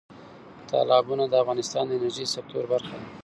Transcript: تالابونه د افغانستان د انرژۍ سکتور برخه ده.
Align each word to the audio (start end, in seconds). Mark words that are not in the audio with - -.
تالابونه 0.71 1.23
د 1.27 1.33
افغانستان 1.43 1.83
د 1.87 1.91
انرژۍ 1.95 2.25
سکتور 2.35 2.63
برخه 2.73 2.95
ده. 3.01 3.07